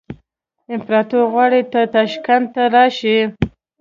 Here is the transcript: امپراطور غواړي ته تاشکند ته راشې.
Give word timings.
امپراطور 0.73 1.23
غواړي 1.33 1.61
ته 1.71 1.81
تاشکند 1.95 2.45
ته 2.53 2.63
راشې. 2.75 3.19